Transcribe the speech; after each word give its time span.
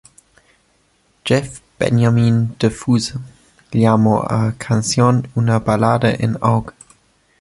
Jeff 1.25 1.61
Benjamin 1.77 2.55
de 2.59 2.71
Fuse 2.71 3.19
llamó 3.71 4.23
a 4.27 4.45
la 4.45 4.53
canción 4.57 5.27
una 5.35 5.59
"balada 5.59 6.11
en 6.11 6.39
auge". 6.41 6.73